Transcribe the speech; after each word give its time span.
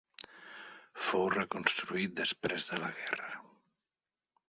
Fou 1.09 1.27
reconstruït 1.35 2.17
després 2.23 2.69
de 2.73 2.83
la 2.87 2.93
guerra. 2.99 3.33